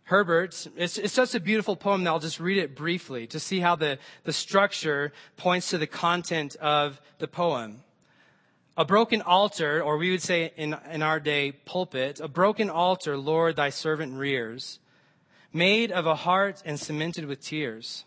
[0.02, 3.60] Herbert, it's, it's such a beautiful poem that I'll just read it briefly to see
[3.60, 7.82] how the, the structure points to the content of the poem.
[8.78, 13.16] A broken altar, or we would say in, in our day, pulpit, a broken altar,
[13.16, 14.78] Lord, thy servant rears.
[15.52, 18.04] made of a heart and cemented with tears,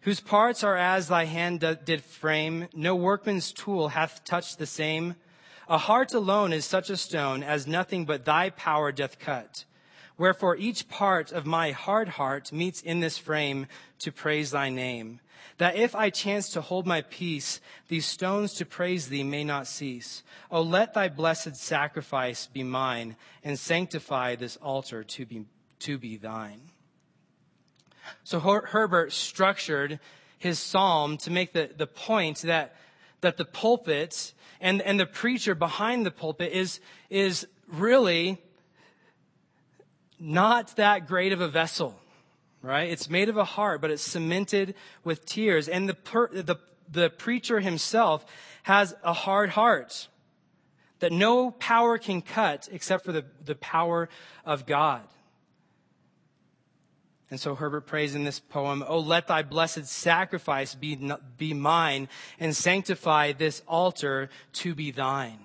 [0.00, 5.14] whose parts are as thy hand did frame, no workman's tool hath touched the same.
[5.66, 9.64] A heart alone is such a stone as nothing but thy power doth cut.
[10.16, 13.66] Wherefore each part of my hard heart meets in this frame
[13.98, 15.20] to praise thy name.
[15.58, 19.66] That if I chance to hold my peace, these stones to praise thee may not
[19.66, 20.22] cease.
[20.50, 25.44] O let thy blessed sacrifice be mine, and sanctify this altar to be,
[25.80, 26.60] to be thine.
[28.24, 30.00] So Her- Herbert structured
[30.38, 32.76] his psalm to make the, the point that,
[33.20, 38.42] that the pulpit and, and the preacher behind the pulpit is, is really
[40.18, 41.98] not that great of a vessel,
[42.62, 42.88] right?
[42.88, 45.68] It's made of a heart, but it's cemented with tears.
[45.68, 46.56] And the, per, the,
[46.90, 48.24] the preacher himself
[48.64, 50.08] has a hard heart
[51.00, 54.08] that no power can cut except for the, the power
[54.44, 55.02] of God.
[57.30, 62.08] And so Herbert prays in this poem, Oh, let thy blessed sacrifice be, be mine
[62.38, 65.40] and sanctify this altar to be thine.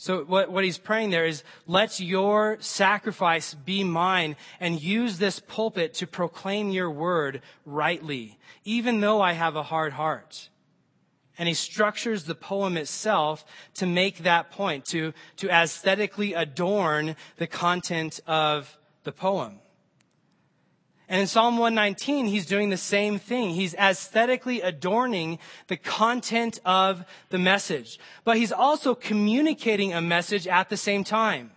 [0.00, 5.40] So what, what he's praying there is, let your sacrifice be mine and use this
[5.40, 10.50] pulpit to proclaim your word rightly, even though I have a hard heart.
[11.36, 17.48] And he structures the poem itself to make that point, to, to aesthetically adorn the
[17.48, 19.58] content of the poem.
[21.08, 23.50] And in Psalm 119, he's doing the same thing.
[23.50, 27.98] He's aesthetically adorning the content of the message.
[28.24, 31.52] But he's also communicating a message at the same time.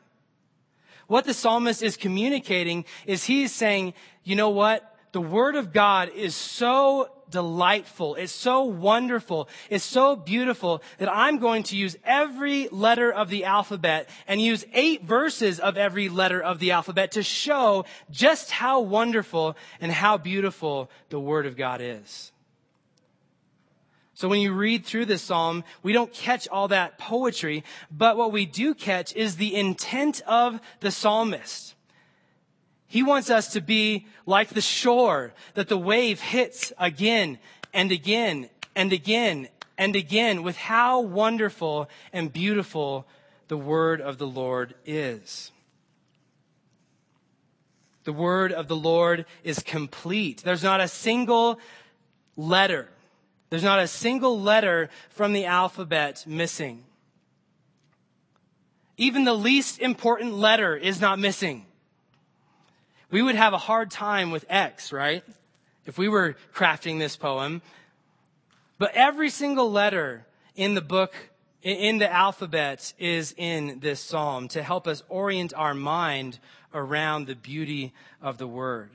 [1.07, 4.90] What the psalmist is communicating is he's saying, you know what?
[5.11, 8.15] The word of God is so delightful.
[8.15, 9.49] It's so wonderful.
[9.69, 14.65] It's so beautiful that I'm going to use every letter of the alphabet and use
[14.73, 20.17] eight verses of every letter of the alphabet to show just how wonderful and how
[20.17, 22.31] beautiful the Word of God is.
[24.13, 28.31] So when you read through this psalm, we don't catch all that poetry, but what
[28.31, 31.75] we do catch is the intent of the psalmist.
[32.91, 37.39] He wants us to be like the shore that the wave hits again
[37.73, 43.07] and again and again and again with how wonderful and beautiful
[43.47, 45.53] the word of the Lord is.
[48.03, 50.41] The word of the Lord is complete.
[50.43, 51.59] There's not a single
[52.35, 52.89] letter.
[53.49, 56.83] There's not a single letter from the alphabet missing.
[58.97, 61.67] Even the least important letter is not missing
[63.11, 65.23] we would have a hard time with X, right?
[65.85, 67.61] If we were crafting this poem.
[68.77, 71.13] But every single letter in the book,
[71.61, 76.39] in the alphabet, is in this psalm to help us orient our mind
[76.73, 78.89] around the beauty of the word.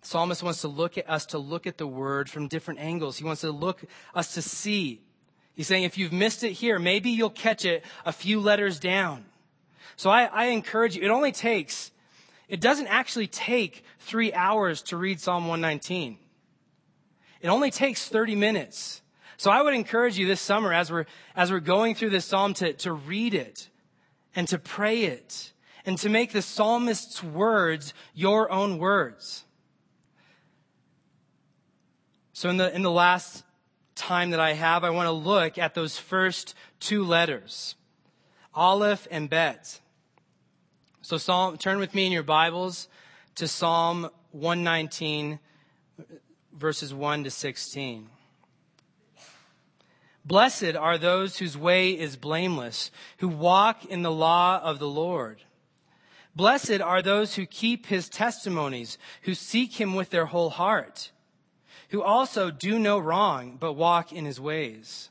[0.00, 3.18] The psalmist wants to look at us to look at the word from different angles.
[3.18, 5.02] He wants to look us to see.
[5.54, 9.24] He's saying if you've missed it here, maybe you'll catch it a few letters down.
[9.96, 11.90] So I, I encourage you, it only takes,
[12.48, 16.18] it doesn't actually take three hours to read Psalm 119.
[17.40, 19.02] It only takes 30 minutes.
[19.38, 22.54] So I would encourage you this summer as we're, as we're going through this psalm
[22.54, 23.68] to, to read it
[24.34, 25.52] and to pray it
[25.84, 29.44] and to make the psalmist's words your own words.
[32.32, 33.44] So in the, in the last
[33.94, 37.76] time that I have, I want to look at those first two letters,
[38.54, 39.80] Aleph and Bet.
[41.06, 42.88] So Psalm, turn with me in your Bibles
[43.36, 45.38] to Psalm 119,
[46.52, 48.08] verses 1 to 16.
[50.24, 55.42] Blessed are those whose way is blameless, who walk in the law of the Lord.
[56.34, 61.12] Blessed are those who keep his testimonies, who seek him with their whole heart,
[61.90, 65.10] who also do no wrong, but walk in his ways.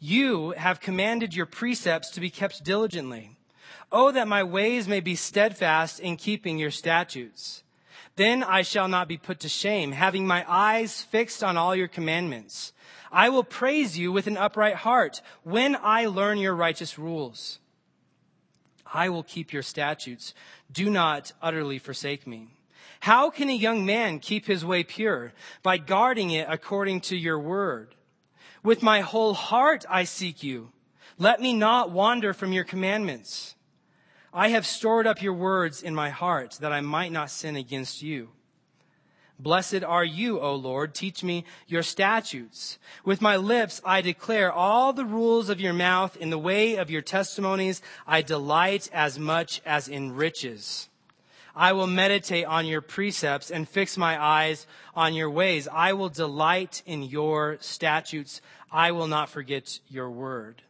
[0.00, 3.33] You have commanded your precepts to be kept diligently.
[3.96, 7.62] Oh, that my ways may be steadfast in keeping your statutes.
[8.16, 11.86] Then I shall not be put to shame, having my eyes fixed on all your
[11.86, 12.72] commandments.
[13.12, 17.60] I will praise you with an upright heart when I learn your righteous rules.
[18.92, 20.34] I will keep your statutes.
[20.72, 22.48] Do not utterly forsake me.
[22.98, 25.32] How can a young man keep his way pure?
[25.62, 27.94] By guarding it according to your word.
[28.64, 30.72] With my whole heart I seek you.
[31.16, 33.54] Let me not wander from your commandments.
[34.36, 38.02] I have stored up your words in my heart that I might not sin against
[38.02, 38.30] you.
[39.38, 40.92] Blessed are you, O Lord.
[40.92, 42.80] Teach me your statutes.
[43.04, 46.16] With my lips I declare all the rules of your mouth.
[46.16, 50.88] In the way of your testimonies I delight as much as in riches.
[51.54, 54.66] I will meditate on your precepts and fix my eyes
[54.96, 55.68] on your ways.
[55.68, 58.40] I will delight in your statutes.
[58.72, 60.62] I will not forget your word.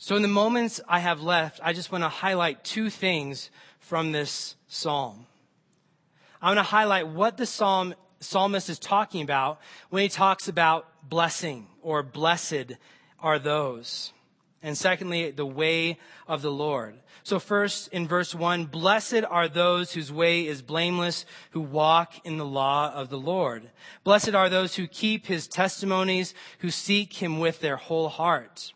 [0.00, 4.12] So in the moments I have left, I just want to highlight two things from
[4.12, 5.26] this psalm.
[6.40, 10.86] I want to highlight what the psalm, psalmist is talking about when he talks about
[11.08, 12.74] blessing or blessed
[13.18, 14.12] are those.
[14.62, 16.94] And secondly, the way of the Lord.
[17.24, 22.36] So first in verse one, blessed are those whose way is blameless, who walk in
[22.36, 23.68] the law of the Lord.
[24.04, 28.72] Blessed are those who keep his testimonies, who seek him with their whole heart.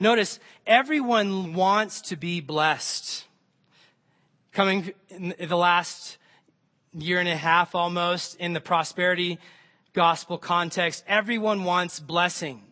[0.00, 3.24] Notice, everyone wants to be blessed.
[4.52, 6.18] Coming in the last
[6.92, 9.38] year and a half almost in the prosperity
[9.92, 12.62] gospel context, everyone wants blessing.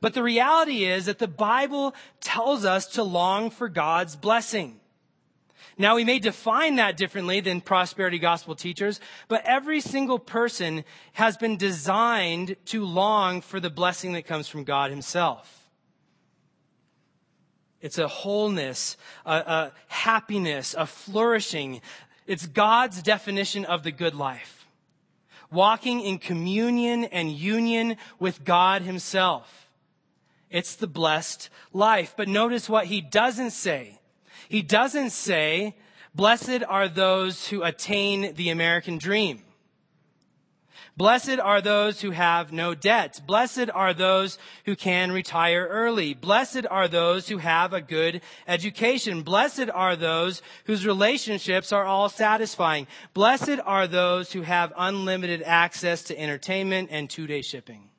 [0.00, 4.80] But the reality is that the Bible tells us to long for God's blessing.
[5.76, 11.36] Now we may define that differently than prosperity gospel teachers, but every single person has
[11.36, 15.67] been designed to long for the blessing that comes from God himself.
[17.80, 21.80] It's a wholeness, a, a happiness, a flourishing.
[22.26, 24.66] It's God's definition of the good life.
[25.50, 29.68] Walking in communion and union with God himself.
[30.50, 32.14] It's the blessed life.
[32.16, 33.98] But notice what he doesn't say.
[34.48, 35.76] He doesn't say,
[36.14, 39.42] blessed are those who attain the American dream.
[40.98, 43.20] Blessed are those who have no debts.
[43.20, 46.12] Blessed are those who can retire early.
[46.12, 49.22] Blessed are those who have a good education.
[49.22, 52.88] Blessed are those whose relationships are all satisfying.
[53.14, 57.90] Blessed are those who have unlimited access to entertainment and two-day shipping.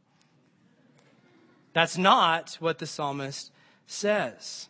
[1.72, 3.54] That's not what the psalmist
[3.88, 4.68] says.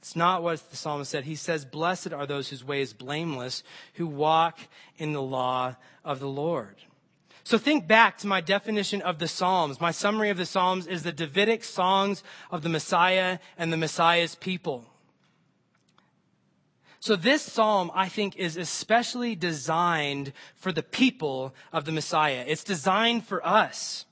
[0.00, 1.22] It's not what the psalmist said.
[1.22, 4.58] He says, Blessed are those whose way is blameless, who walk
[4.98, 6.74] in the law of the Lord.
[7.44, 9.78] So think back to my definition of the Psalms.
[9.78, 14.34] My summary of the Psalms is the Davidic songs of the Messiah and the Messiah's
[14.34, 14.86] people.
[17.00, 22.46] So this psalm, I think, is especially designed for the people of the Messiah.
[22.48, 24.06] It's designed for us.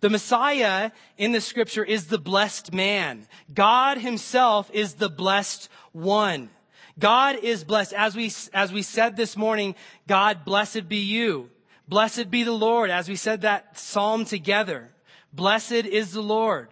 [0.00, 3.28] The Messiah in the scripture is the blessed man.
[3.54, 6.50] God himself is the blessed one.
[6.98, 7.92] God is blessed.
[7.92, 9.76] As we, as we said this morning,
[10.08, 11.50] God, blessed be you.
[11.90, 14.90] Blessed be the Lord, as we said that psalm together.
[15.32, 16.68] Blessed is the Lord.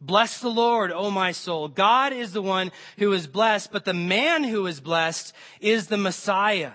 [0.00, 1.68] Bless the Lord, O my soul.
[1.68, 5.96] God is the one who is blessed, but the man who is blessed is the
[5.96, 6.72] Messiah.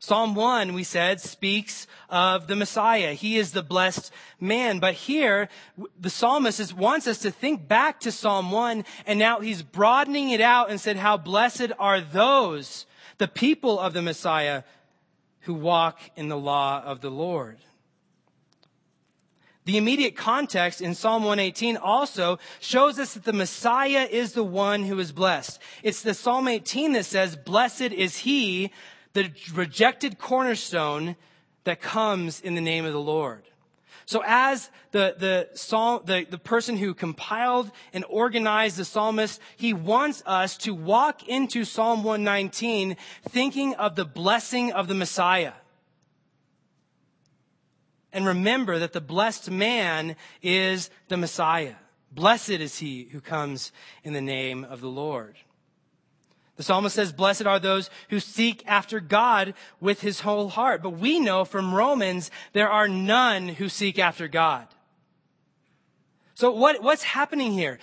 [0.00, 3.14] Psalm 1, we said, speaks of the Messiah.
[3.14, 4.80] He is the blessed man.
[4.80, 5.48] But here,
[6.00, 10.30] the psalmist is, wants us to think back to Psalm 1, and now he's broadening
[10.30, 12.86] it out and said, how blessed are those,
[13.18, 14.64] the people of the Messiah,
[15.48, 17.56] who walk in the law of the Lord.
[19.64, 24.82] The immediate context in Psalm 118 also shows us that the Messiah is the one
[24.82, 25.58] who is blessed.
[25.82, 28.72] It's the Psalm 18 that says, blessed is he,
[29.14, 31.16] the rejected cornerstone
[31.64, 33.44] that comes in the name of the Lord.
[34.08, 39.74] So as the, the psalm, the, the person who compiled and organized the psalmist, he
[39.74, 42.96] wants us to walk into Psalm 119
[43.28, 45.52] thinking of the blessing of the Messiah.
[48.10, 51.74] And remember that the blessed man is the Messiah.
[52.10, 53.72] Blessed is he who comes
[54.04, 55.36] in the name of the Lord.
[56.58, 60.82] The psalmist says, blessed are those who seek after God with his whole heart.
[60.82, 64.66] But we know from Romans, there are none who seek after God.
[66.34, 67.78] So what, what's happening here?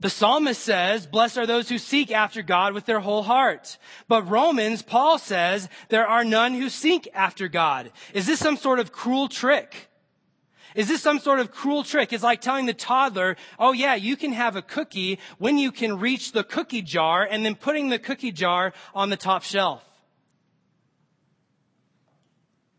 [0.00, 3.78] The psalmist says, blessed are those who seek after God with their whole heart.
[4.06, 7.90] But Romans, Paul says, there are none who seek after God.
[8.12, 9.89] Is this some sort of cruel trick?
[10.74, 12.12] Is this some sort of cruel trick?
[12.12, 15.98] It's like telling the toddler, oh yeah, you can have a cookie when you can
[15.98, 19.84] reach the cookie jar and then putting the cookie jar on the top shelf.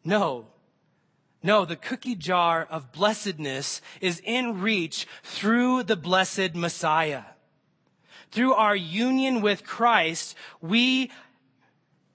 [0.04, 0.48] No.
[1.44, 7.24] No, the cookie jar of blessedness is in reach through the blessed Messiah.
[8.32, 11.12] Through our union with Christ, we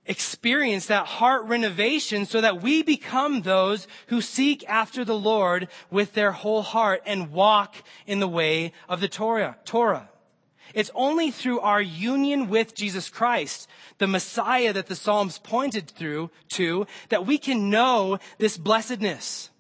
[0.07, 6.15] experience that heart renovation so that we become those who seek after the Lord with
[6.15, 7.77] their whole heart and walk
[8.07, 9.57] in the way of the Torah.
[9.65, 10.09] Torah.
[10.75, 16.31] It's only through our union with Jesus Christ, the Messiah that the Psalms pointed through
[16.51, 19.51] to, that we can know this blessedness.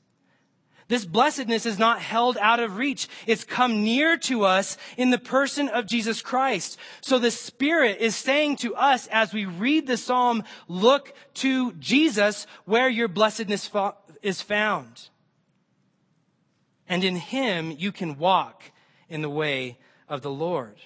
[0.88, 3.08] This blessedness is not held out of reach.
[3.26, 6.78] It's come near to us in the person of Jesus Christ.
[7.00, 12.46] So the Spirit is saying to us as we read the Psalm, look to Jesus
[12.66, 13.68] where your blessedness
[14.22, 15.08] is found.
[16.88, 18.62] And in Him you can walk
[19.08, 19.78] in the way
[20.08, 20.76] of the Lord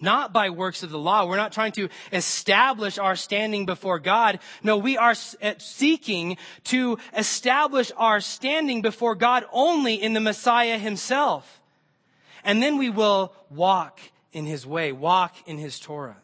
[0.00, 1.26] not by works of the law.
[1.26, 4.40] We're not trying to establish our standing before God.
[4.62, 10.78] No, we are eh, seeking to establish our standing before God only in the Messiah
[10.78, 11.60] himself.
[12.44, 14.00] And then we will walk
[14.32, 16.18] in his way, walk in his Torah.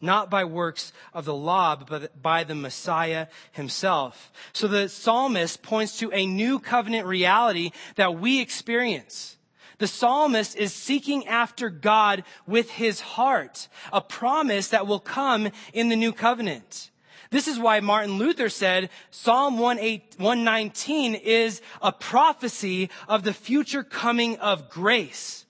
[0.00, 4.32] Not by works of the law, but by the Messiah himself.
[4.52, 9.36] So the psalmist points to a new covenant reality that we experience.
[9.82, 15.88] The psalmist is seeking after God with his heart, a promise that will come in
[15.88, 16.92] the new covenant.
[17.30, 24.38] This is why Martin Luther said Psalm 119 is a prophecy of the future coming
[24.38, 25.46] of grace,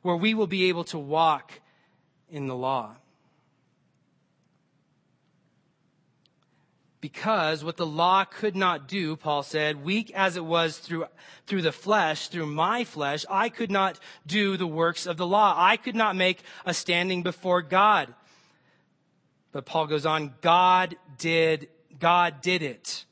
[0.00, 1.60] where we will be able to walk
[2.32, 2.96] in the law.
[7.02, 11.06] Because what the law could not do, Paul said, weak as it was through,
[11.48, 15.52] through the flesh, through my flesh, I could not do the works of the law.
[15.58, 18.14] I could not make a standing before God.
[19.50, 23.04] But Paul goes on, God did, God did it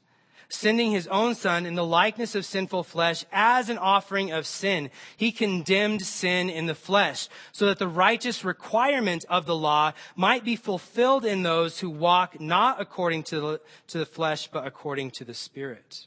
[0.50, 4.90] sending his own son in the likeness of sinful flesh as an offering of sin.
[5.16, 10.44] He condemned sin in the flesh so that the righteous requirement of the law might
[10.44, 15.12] be fulfilled in those who walk not according to the, to the flesh, but according
[15.12, 16.06] to the spirit.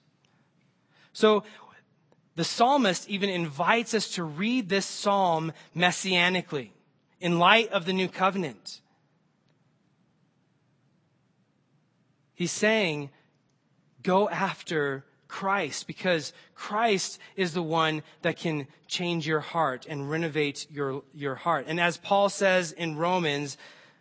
[1.14, 1.44] So
[2.36, 6.72] the psalmist even invites us to read this psalm messianically
[7.22, 8.82] in light of the new covenant.
[12.34, 13.12] He's saying,
[14.04, 20.68] Go after Christ because Christ is the one that can change your heart and renovate
[20.70, 21.66] your, your heart.
[21.68, 23.58] And as Paul says in Romans,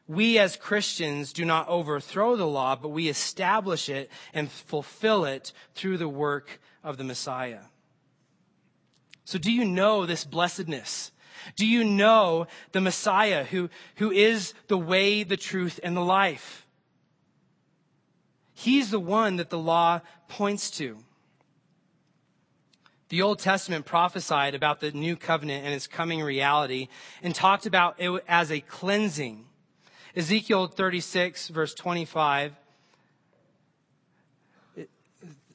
[0.07, 5.53] we as Christians do not overthrow the law, but we establish it and fulfill it
[5.74, 7.61] through the work of the Messiah.
[9.24, 11.12] So do you know this blessedness?
[11.57, 16.61] Do you know the Messiah who, who is the way, the truth, and the life?
[18.62, 20.98] He's the one that the law points to.
[23.08, 26.86] The Old Testament prophesied about the new covenant and its coming reality
[27.24, 29.46] and talked about it as a cleansing.
[30.14, 32.54] Ezekiel 36 verse 25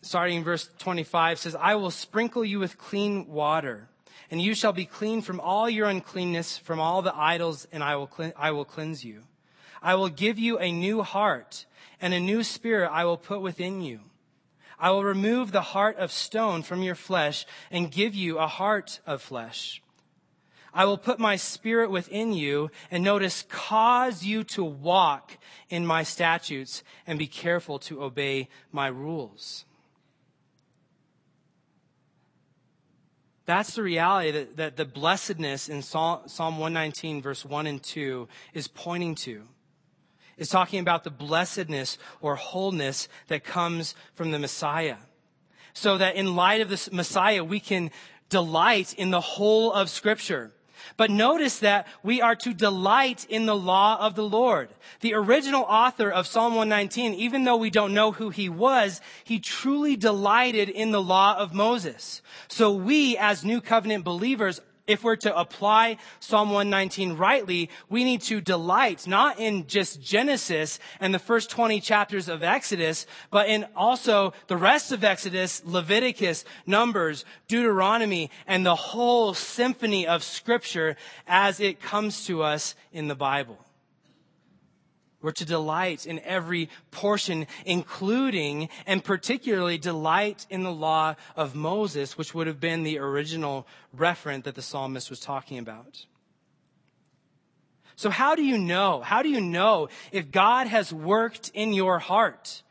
[0.02, 3.88] starting in verse 25 says, I will sprinkle you with clean water,
[4.30, 7.96] and you shall be clean from all your uncleanness, from all the idols, and I
[7.96, 9.24] will, I will cleanse you.
[9.88, 11.66] I will give you a new heart
[12.02, 14.02] and a new spirit I will put within you.
[14.78, 19.00] I will remove the heart of stone from your flesh and give you a heart
[19.08, 19.82] of flesh.
[20.74, 25.38] I will put my spirit within you and notice cause you to walk
[25.70, 29.64] in my statutes and be careful to obey my rules.
[33.46, 38.68] That's the reality that, that the blessedness in Psalm 119 verse 1 and 2 is
[38.68, 39.44] pointing to
[40.38, 44.98] is talking about the blessedness or wholeness that comes from the Messiah.
[45.74, 47.92] So that in light of this Messiah, we can
[48.30, 50.52] delight in the whole of scripture.
[50.96, 54.70] But notice that we are to delight in the law of the Lord.
[55.02, 59.40] The original author of Psalm 119, even though we don't know who he was, he
[59.40, 62.22] truly delighted in the law of Moses.
[62.48, 68.22] So we, as new covenant believers, if we're to apply Psalm 119 rightly, we need
[68.24, 73.66] to delight not in just Genesis and the first 20 chapters of Exodus, but in
[73.76, 80.96] also the rest of Exodus, Leviticus, Numbers, Deuteronomy, and the whole symphony of scripture
[81.28, 83.67] as it comes to us in the Bible.
[85.22, 92.18] We're to delight in every portion, including and particularly delight in the law of Moses,
[92.18, 96.06] which would have been the original referent that the psalmist was talking about.
[97.96, 99.02] So how do you know?
[99.02, 102.62] How do you know if God has worked in your heart?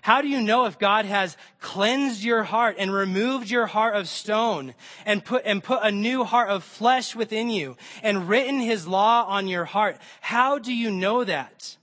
[0.00, 4.08] How do you know if God has cleansed your heart and removed your heart of
[4.08, 8.86] stone and put, and put a new heart of flesh within you and written his
[8.86, 9.98] law on your heart?
[10.20, 11.76] How do you know that?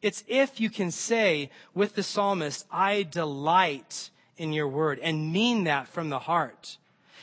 [0.00, 5.64] It's if you can say with the psalmist, I delight in your word and mean
[5.64, 6.78] that from the heart.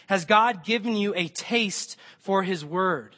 [0.08, 3.16] Has God given you a taste for his word?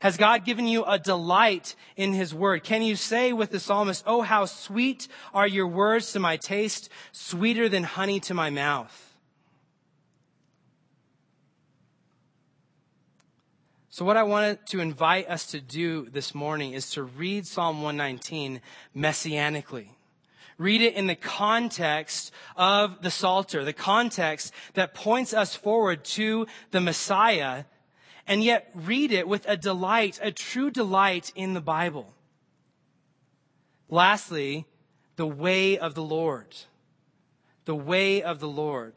[0.00, 2.64] Has God given you a delight in his word?
[2.64, 6.88] Can you say with the psalmist, Oh, how sweet are your words to my taste,
[7.12, 9.09] sweeter than honey to my mouth?
[14.00, 17.82] So, what I wanted to invite us to do this morning is to read Psalm
[17.82, 18.62] 119
[18.96, 19.88] messianically.
[20.56, 26.46] Read it in the context of the Psalter, the context that points us forward to
[26.70, 27.64] the Messiah,
[28.26, 32.14] and yet read it with a delight, a true delight in the Bible.
[33.90, 34.64] Lastly,
[35.16, 36.56] the way of the Lord.
[37.66, 38.94] The way of the Lord.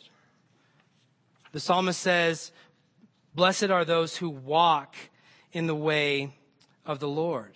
[1.51, 2.53] The psalmist says,
[3.35, 4.95] Blessed are those who walk
[5.51, 6.33] in the way
[6.85, 7.53] of the Lord.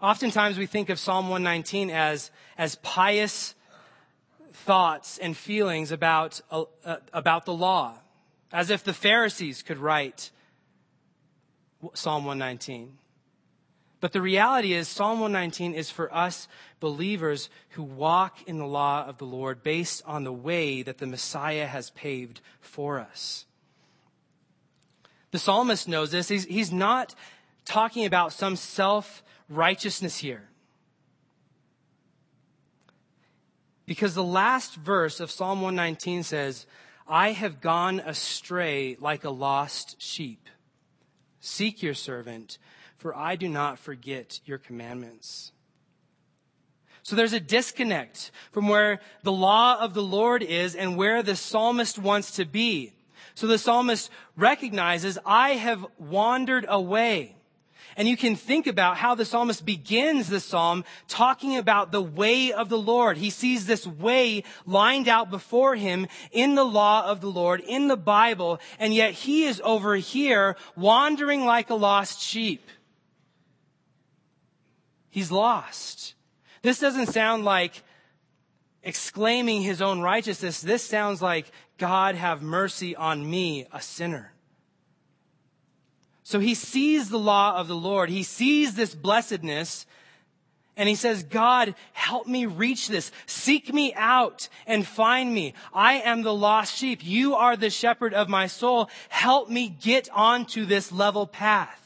[0.00, 3.54] Oftentimes we think of Psalm 119 as, as pious
[4.52, 6.64] thoughts and feelings about, uh,
[7.12, 7.98] about the law,
[8.52, 10.30] as if the Pharisees could write
[11.94, 12.98] Psalm 119.
[14.00, 16.46] But the reality is, Psalm 119 is for us
[16.78, 21.06] believers who walk in the law of the Lord based on the way that the
[21.06, 23.46] Messiah has paved for us.
[25.34, 26.28] The psalmist knows this.
[26.28, 27.12] He's, he's not
[27.64, 30.44] talking about some self righteousness here.
[33.84, 36.66] Because the last verse of Psalm 119 says,
[37.08, 40.48] I have gone astray like a lost sheep.
[41.40, 42.58] Seek your servant,
[42.96, 45.50] for I do not forget your commandments.
[47.02, 51.34] So there's a disconnect from where the law of the Lord is and where the
[51.34, 52.92] psalmist wants to be.
[53.34, 57.36] So the psalmist recognizes, I have wandered away.
[57.96, 62.52] And you can think about how the psalmist begins the psalm talking about the way
[62.52, 63.16] of the Lord.
[63.16, 67.86] He sees this way lined out before him in the law of the Lord, in
[67.86, 72.68] the Bible, and yet he is over here wandering like a lost sheep.
[75.10, 76.14] He's lost.
[76.62, 77.82] This doesn't sound like
[78.84, 80.60] exclaiming his own righteousness.
[80.60, 84.32] This sounds like God have mercy on me, a sinner.
[86.22, 88.08] So he sees the law of the Lord.
[88.08, 89.86] He sees this blessedness
[90.76, 93.12] and he says, God, help me reach this.
[93.26, 95.54] Seek me out and find me.
[95.72, 97.04] I am the lost sheep.
[97.04, 98.90] You are the shepherd of my soul.
[99.08, 101.83] Help me get onto this level path.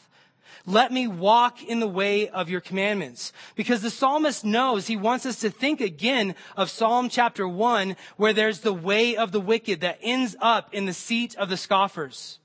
[0.69, 3.33] Let me walk in the way of your commandments.
[3.57, 8.35] Because the psalmist knows he wants us to think again of Psalm chapter 1, where
[8.35, 12.39] there's the way of the wicked that ends up in the seat of the scoffers.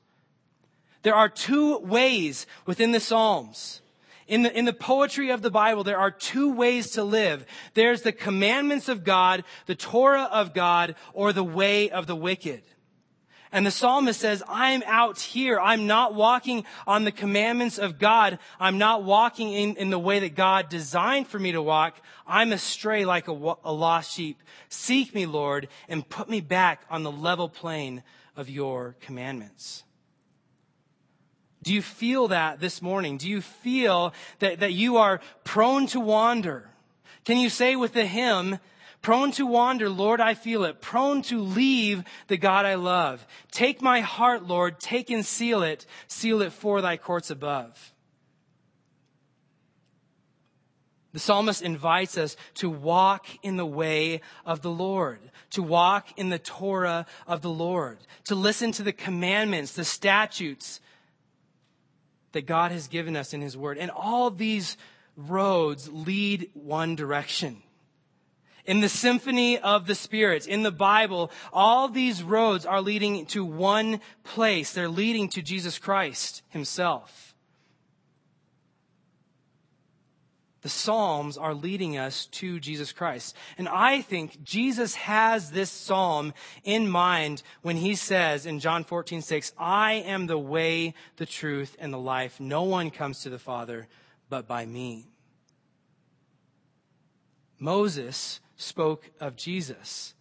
[1.02, 3.82] There are two ways within the Psalms.
[4.26, 7.46] In the, in the poetry of the Bible, there are two ways to live.
[7.74, 12.64] There's the commandments of God, the Torah of God, or the way of the wicked.
[13.54, 15.60] And the psalmist says, I'm out here.
[15.60, 18.40] I'm not walking on the commandments of God.
[18.60, 22.02] I'm not walking in, in the way that God designed for me to walk.
[22.26, 24.42] I'm astray like a, a lost sheep.
[24.70, 28.02] Seek me, Lord, and put me back on the level plane
[28.36, 29.84] of your commandments.
[31.62, 33.18] Do you feel that this morning?
[33.18, 36.72] Do you feel that, that you are prone to wander?
[37.24, 38.58] Can you say with the hymn,
[39.04, 40.80] Prone to wander, Lord, I feel it.
[40.80, 43.28] Prone to leave the God I love.
[43.52, 45.86] Take my heart, Lord, take and seal it.
[46.08, 47.94] Seal it for thy courts above.
[51.12, 55.20] The psalmist invites us to walk in the way of the Lord,
[55.52, 60.80] to walk in the Torah of the Lord, to listen to the commandments, the statutes
[62.32, 63.78] that God has given us in His Word.
[63.78, 64.78] And all these
[65.18, 67.63] roads lead one direction
[68.66, 73.44] in the symphony of the Spirit, in the Bible, all these roads are leading to
[73.44, 74.74] one place.
[74.74, 77.36] They're leading to Jesus Christ himself.
[80.62, 83.36] The Psalms are leading us to Jesus Christ.
[83.58, 86.34] And I think Jesus has this Psalm
[86.64, 91.76] in mind when he says in John 14, 6, I am the way, the truth,
[91.80, 92.40] and the life.
[92.40, 93.90] No one comes to the Father
[94.30, 95.10] but by me.
[97.60, 100.14] Moses spoke of Jesus.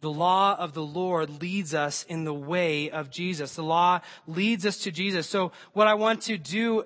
[0.00, 3.54] The law of the Lord leads us in the way of Jesus.
[3.54, 5.28] The law leads us to Jesus.
[5.28, 6.84] So what I want to do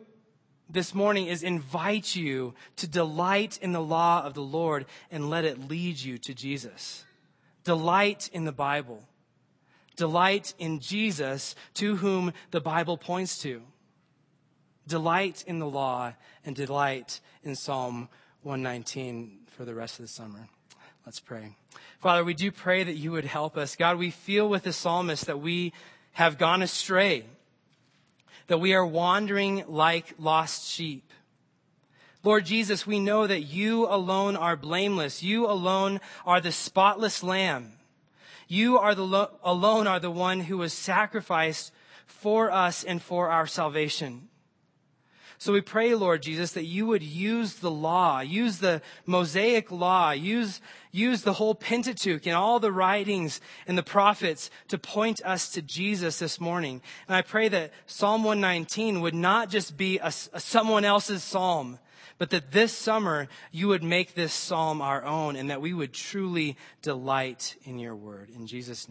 [0.71, 5.45] this morning is invite you to delight in the law of the Lord and let
[5.45, 7.05] it lead you to Jesus.
[7.65, 9.03] Delight in the Bible.
[9.97, 13.63] Delight in Jesus to whom the Bible points to.
[14.87, 16.15] Delight in the law
[16.45, 18.09] and delight in Psalm
[18.43, 20.49] 119 for the rest of the summer.
[21.07, 21.57] Let's pray.
[21.99, 23.77] Father, we do pray that you would help us.
[23.77, 25.73] God, we feel with the psalmist that we
[26.13, 27.25] have gone astray,
[28.49, 31.11] that we are wandering like lost sheep.
[32.25, 35.23] Lord Jesus, we know that you alone are blameless.
[35.23, 37.73] You alone are the spotless lamb.
[38.47, 41.73] You are the lo- alone are the one who was sacrificed
[42.07, 44.29] for us and for our salvation.
[45.43, 50.13] So we pray, Lord Jesus, that you would use the law, use the Mosaic law,
[50.13, 50.61] use,
[50.93, 55.61] use the whole Pentateuch and all the writings and the prophets to point us to
[55.61, 56.81] Jesus this morning.
[57.09, 61.81] And I pray that Psalm 119 would not just be a, a someone else's psalm,
[62.19, 65.93] but that this summer you would make this psalm our own and that we would
[65.93, 68.31] truly delight in your word.
[68.31, 68.91] In Jesus' name.